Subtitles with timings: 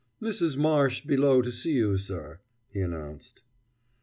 [0.19, 0.57] "Mrs.
[0.57, 2.39] Marsh below to see you, sir,"
[2.71, 3.43] he announced.